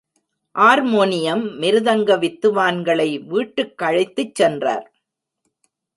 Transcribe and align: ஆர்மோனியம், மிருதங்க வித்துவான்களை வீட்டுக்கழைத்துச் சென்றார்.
ஆர்மோனியம், 0.55 1.43
மிருதங்க 1.59 2.17
வித்துவான்களை 2.17 3.09
வீட்டுக்கழைத்துச் 3.27 4.35
சென்றார். 4.35 4.87